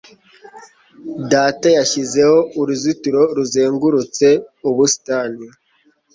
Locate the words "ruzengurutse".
3.35-4.27